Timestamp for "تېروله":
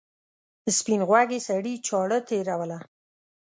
2.27-2.79